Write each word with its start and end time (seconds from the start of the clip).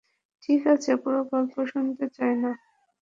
ঠিক 0.43 0.61
আছে, 0.67 0.91
পুরো 1.03 1.21
গল্প 1.31 1.53
শুনতে 1.71 2.05
চাই 2.15 2.33
নাই। 2.43 2.55